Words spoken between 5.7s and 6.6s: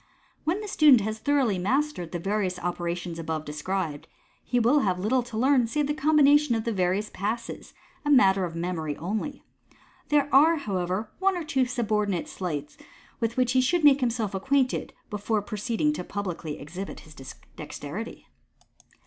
the combination